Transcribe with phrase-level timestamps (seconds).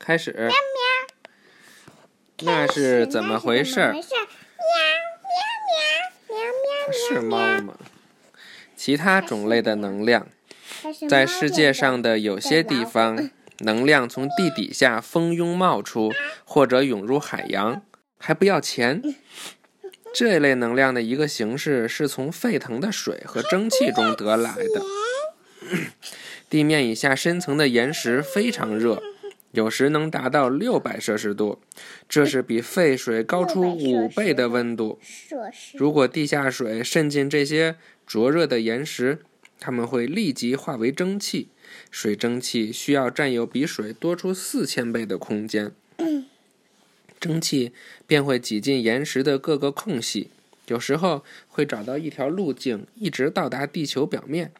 [0.00, 0.32] 开始。
[0.32, 0.52] 喵喵。
[2.42, 3.80] 那是怎么回事？
[3.80, 4.00] 喵喵
[5.68, 7.76] 喵喵喵是猫吗？
[8.74, 10.26] 其他种类的能量，
[11.08, 16.10] 在世界上的有些地方， 能量从地底下蜂拥冒出，
[16.44, 17.82] 或者涌入海洋，
[18.18, 19.02] 还不要钱。
[20.14, 24.82] 这类能量的一个形式是从沸腾的水和蒸汽中得来的。
[26.48, 29.00] 地面以下深层的岩石非常热。
[29.52, 31.58] 有时能达到六百摄氏度，
[32.08, 35.00] 这是比沸水高出五倍的温度。
[35.74, 37.76] 如果地下水渗进这些
[38.06, 39.18] 灼热的岩石，
[39.58, 41.48] 它们会立即化为蒸汽。
[41.90, 45.72] 水蒸气需要占有比水多出四千倍的空间，
[47.20, 47.72] 蒸汽
[48.06, 50.30] 便会挤进岩石的各个空隙，
[50.66, 54.52] 有时候会找到一条路径，一直到达地球表面。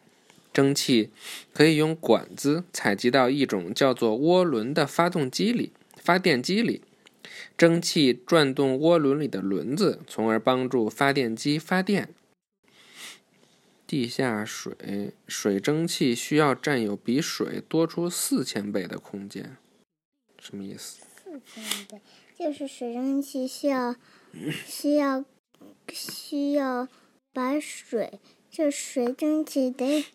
[0.53, 1.11] 蒸汽
[1.53, 6.81] 可以用管子采集到一种叫做涡轮的发动机里、发电机里。
[7.57, 12.13] 蒸汽转动涡轮里的轮子，从而帮助发电机发电。
[13.85, 19.57] 地下水水蒸气需要占有比水多出四千倍的空间，
[20.39, 21.01] 什么意思？
[21.23, 22.01] 四千倍
[22.37, 23.95] 就是水蒸气需要
[24.65, 25.23] 需要
[25.91, 26.87] 需要
[27.31, 30.05] 把水这水蒸气得。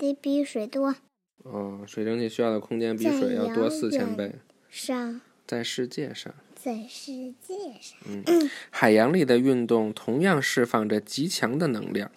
[0.00, 0.96] 得比水多。
[1.44, 4.32] 哦，水蒸气需要的空间比水要多四千倍。
[4.70, 6.32] 上，在世界上。
[6.54, 7.98] 在世界上。
[8.06, 12.10] 嗯，海洋里的运动同样释放着极强的能量。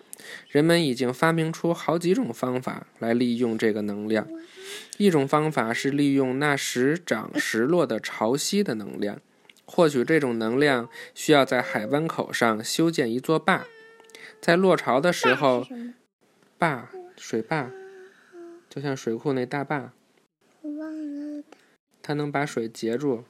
[0.49, 4.27] 人们已经发明出好几种方法来利用这个能量。
[4.97, 9.19] 一种方法是利用那时涨时落的潮汐的能量。
[9.65, 13.65] 获取这种能量，需要在海湾口上修建一座坝，
[14.41, 15.65] 在落潮的时候，
[16.57, 16.89] 坝。
[17.25, 17.71] 水坝，
[18.69, 19.93] 就像水库那大坝。
[20.61, 20.81] 忘
[21.15, 21.41] 了。
[22.01, 23.23] 它能把水截住。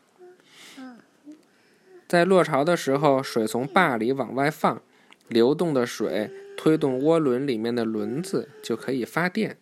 [2.08, 4.82] 在落潮的时候，水从坝里往外放，
[5.28, 9.58] 流动的水推动涡轮里面的轮子，就可以发电。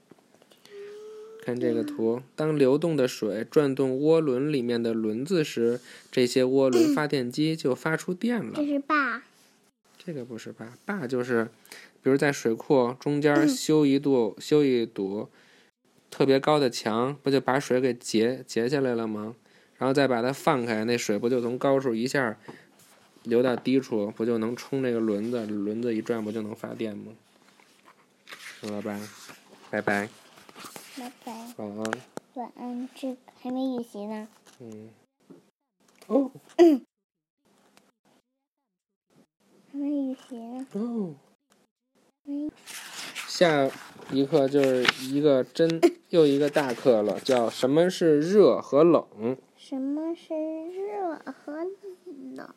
[1.43, 8.53] 看这个图，当流动的水转动涡轮里面的轮子时，这些涡轮发电机就发出电了。
[8.55, 9.23] 这是坝。
[9.97, 11.49] 这个不是坝，坝就是。
[12.03, 15.29] 比如在水库中间修一堵修一堵
[16.09, 19.35] 特别高的墙，不就把水给截截下来了吗？
[19.77, 22.37] 然后再把它放开，那水不就从高处一下
[23.23, 25.45] 流到低处，不就能冲这个轮子？
[25.45, 27.13] 轮子一转，不就能发电吗？
[28.61, 28.99] 知道吧？
[29.71, 30.07] 拜拜。
[30.97, 31.53] 拜拜。
[31.57, 31.91] 晚安。
[32.35, 34.27] 晚安，这还没预习呢。
[34.59, 34.89] 嗯。
[36.07, 36.31] 哦。
[39.71, 40.67] 还没预习呢。
[40.73, 41.15] 哦。
[43.27, 43.69] 下
[44.11, 45.79] 一课就是一个真
[46.09, 49.37] 又一个大课了，叫什么是热和冷？
[49.57, 50.33] 什么是
[50.69, 51.65] 热和
[52.35, 52.53] 冷？